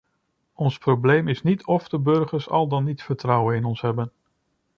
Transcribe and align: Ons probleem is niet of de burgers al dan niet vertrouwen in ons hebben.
Ons 0.53 0.77
probleem 0.77 1.27
is 1.27 1.41
niet 1.43 1.65
of 1.65 1.89
de 1.89 1.99
burgers 1.99 2.49
al 2.49 2.67
dan 2.67 2.83
niet 2.83 3.03
vertrouwen 3.03 3.55
in 3.55 3.65
ons 3.65 3.81
hebben. 3.81 4.11